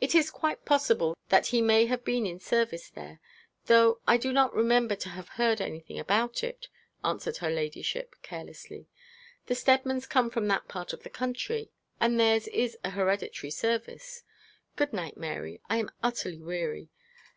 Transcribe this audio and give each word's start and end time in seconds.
'It 0.00 0.16
is 0.16 0.32
quite 0.32 0.64
possible 0.64 1.16
that 1.28 1.46
he 1.54 1.62
may 1.62 1.86
have 1.86 2.04
been 2.04 2.26
in 2.26 2.40
service 2.40 2.90
there, 2.90 3.20
though 3.66 4.00
I 4.04 4.16
do 4.16 4.32
not 4.32 4.52
remember 4.52 4.96
to 4.96 5.10
have 5.10 5.28
heard 5.28 5.60
anything 5.60 5.96
about 5.96 6.42
it,' 6.42 6.66
answered 7.04 7.36
her 7.36 7.48
ladyship, 7.48 8.16
carelessly. 8.22 8.88
'The 9.46 9.54
Steadmans 9.54 10.08
come 10.08 10.28
from 10.28 10.48
that 10.48 10.66
part 10.66 10.92
of 10.92 11.04
the 11.04 11.08
country, 11.10 11.70
and 12.00 12.18
theirs 12.18 12.48
is 12.48 12.76
a 12.82 12.90
hereditary 12.90 13.52
service. 13.52 14.24
Good 14.74 14.92
night, 14.92 15.16
Mary, 15.16 15.60
I 15.70 15.76
am 15.76 15.92
utterly 16.02 16.42
weary. 16.42 16.90